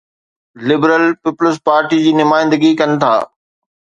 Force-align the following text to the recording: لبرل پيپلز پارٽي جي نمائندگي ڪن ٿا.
لبرل 0.69 1.03
پيپلز 1.25 1.57
پارٽي 1.69 1.99
جي 2.05 2.11
نمائندگي 2.21 2.71
ڪن 2.81 2.97
ٿا. 3.05 3.13